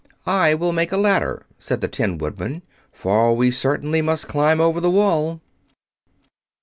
[0.25, 4.79] "I will make a ladder," said the Tin Woodman, "for we certainly must climb over
[4.79, 5.41] the wall."